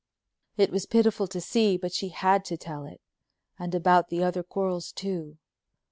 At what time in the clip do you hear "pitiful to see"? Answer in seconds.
0.87-1.77